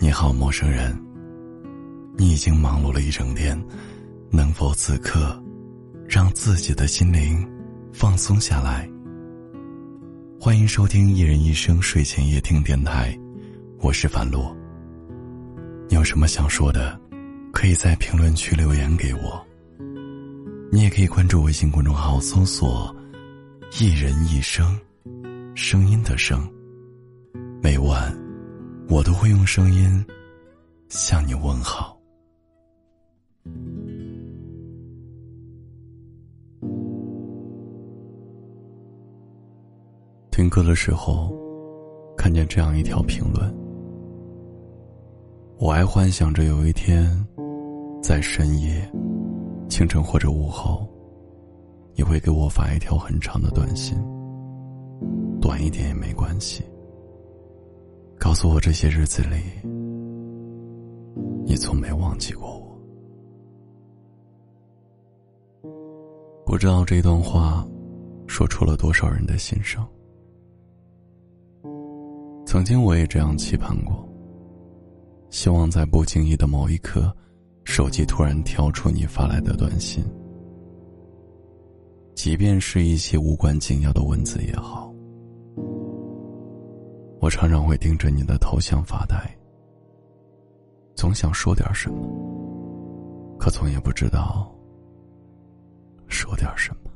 [0.00, 0.92] 你好，陌生人。
[2.16, 3.60] 你已经忙碌了一整天，
[4.30, 5.40] 能否此刻
[6.08, 7.48] 让自己的心灵
[7.92, 8.88] 放松下来？
[10.40, 13.12] 欢迎收听《一人一生睡前夜听电台》，
[13.80, 14.54] 我是樊洛。
[15.88, 17.00] 你有什么想说的，
[17.52, 19.46] 可以在评论区留言给我。
[20.72, 22.94] 你也可以关注微信公众号，搜索
[23.80, 24.76] “一人一生”，
[25.54, 26.46] 声音的声。
[27.62, 28.14] 每晚，
[28.88, 30.04] 我都会用声音
[30.88, 31.98] 向你问好。
[40.30, 41.32] 听歌的时候，
[42.16, 43.52] 看见这样一条评论。
[45.58, 47.08] 我还幻想着有一天，
[48.02, 48.90] 在深夜、
[49.68, 50.86] 清晨或者午后，
[51.94, 53.96] 你会给我发一条很长的短信，
[55.40, 56.62] 短一点也没关系。
[58.24, 59.36] 告诉我这些日子里，
[61.44, 62.80] 你从没忘记过我。
[66.46, 67.68] 不知道这段话
[68.26, 69.86] 说出了多少人的心声。
[72.46, 74.08] 曾经我也这样期盼过，
[75.28, 77.14] 希望在不经意的某一刻，
[77.64, 80.02] 手机突然跳出你发来的短信，
[82.14, 84.93] 即便是一些无关紧要的文字也好。
[87.24, 89.16] 我常常会盯着你的头像发呆，
[90.94, 92.06] 总想说点什么，
[93.38, 94.54] 可总也不知道。
[96.06, 96.90] 说点什么？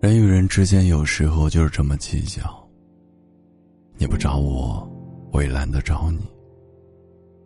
[0.00, 2.40] 人与人之间有时候就是这么计较。
[3.98, 4.90] 你不找我，
[5.30, 6.26] 我也懒得找你。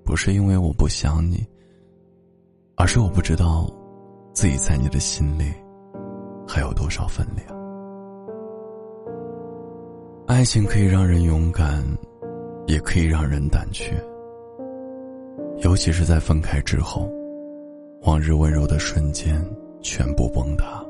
[0.04, 1.44] 不是因为我不想你，
[2.76, 3.68] 而是我不知道
[4.32, 5.52] 自己在你的心里
[6.46, 7.56] 还有多少分量。
[10.36, 11.82] 爱情可以让人勇敢，
[12.66, 13.94] 也可以让人胆怯，
[15.64, 17.10] 尤其是在分开之后。
[18.02, 19.42] 往日温柔的瞬间
[19.80, 20.84] 全部崩塌，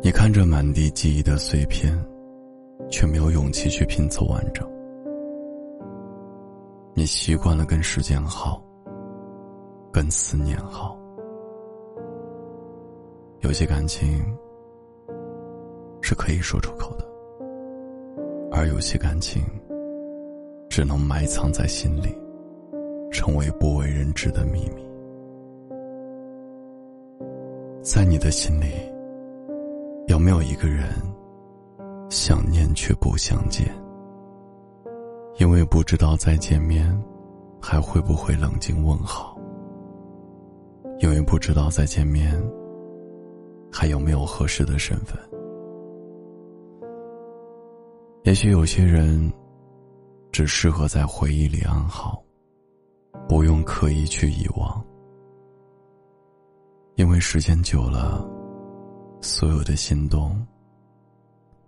[0.00, 1.92] 你看着满地记忆的碎片，
[2.88, 4.64] 却没有勇气去拼凑完整。
[6.94, 8.62] 你习惯了跟时间耗，
[9.92, 10.96] 跟思念耗。
[13.40, 14.24] 有些感情
[16.00, 17.03] 是可以说出口的，
[18.56, 19.42] 而有些感情
[20.70, 22.16] 只能埋藏在心里，
[23.10, 24.84] 成为不为人知的秘密。
[27.82, 28.66] 在你的心里，
[30.06, 30.88] 有没有一个人
[32.08, 33.66] 想念却不相见？
[35.38, 36.96] 因为不知道再见面
[37.60, 39.36] 还会不会冷静问好？
[41.00, 42.40] 因为不知道再见面
[43.72, 45.18] 还有没有合适的身份？
[48.24, 49.30] 也许有些人
[50.32, 52.24] 只适合在回忆里安好，
[53.28, 54.82] 不用刻意去遗忘。
[56.94, 58.26] 因为时间久了，
[59.20, 60.34] 所有的心动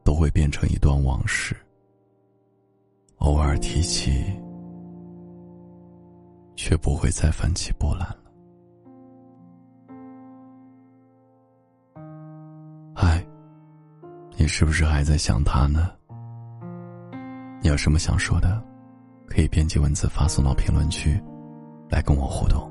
[0.02, 1.54] 都会变成一段往事。
[3.18, 4.24] 偶尔提起，
[6.56, 8.32] 却不会再泛起波澜了。
[12.94, 13.22] 嗨，
[14.38, 15.92] 你是不是还在想他呢？
[17.66, 18.62] 你有什么想说的，
[19.27, 21.21] 可以编辑文字发送到评论区，
[21.91, 22.71] 来跟我互动。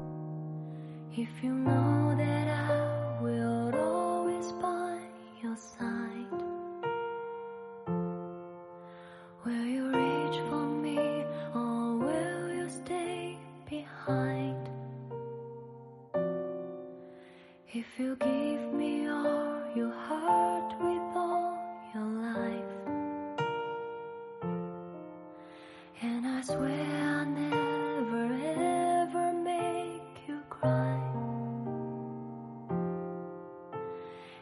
[26.48, 28.26] I never
[28.56, 31.00] ever make you cry.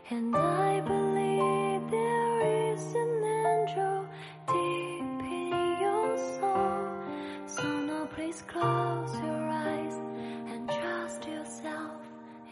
[0.10, 4.06] And I believe there is an intro
[4.48, 7.48] deep in your soul.
[7.48, 9.96] So now please close your eyes
[10.52, 12.02] and trust yourself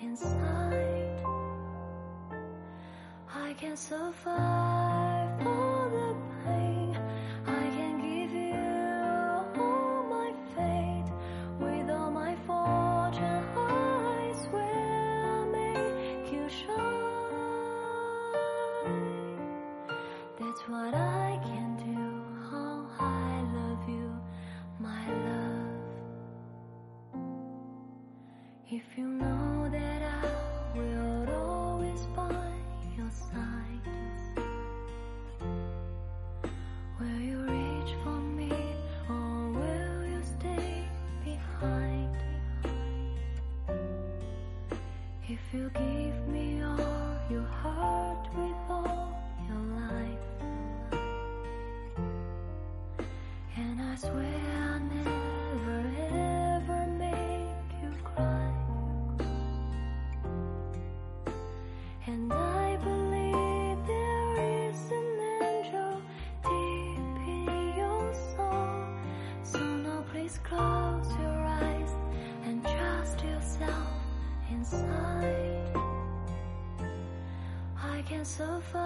[0.02, 1.26] inside.
[3.36, 5.11] I can survive
[28.74, 32.54] If you know that I will always by
[32.98, 33.86] your side
[36.98, 38.50] Will you reach for me
[39.10, 40.88] or will you stay
[41.26, 42.16] behind?
[45.28, 49.14] If you give me all your heart with all
[49.50, 50.28] your life
[53.58, 55.31] And I swear I never
[78.42, 78.81] so far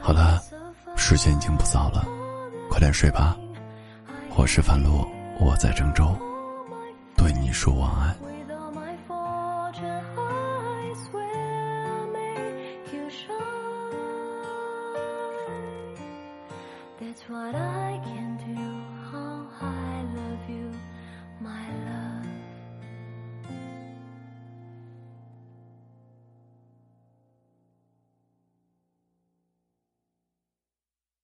[0.00, 0.42] 好了
[0.96, 2.06] 时间已经不早了
[2.70, 3.36] 快点睡吧。
[4.36, 5.04] 我是樊璐
[5.40, 6.16] 我在郑州
[7.16, 8.16] 对你说晚安。